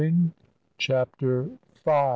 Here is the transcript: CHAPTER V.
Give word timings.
CHAPTER 0.79 1.51
V. 1.85 1.91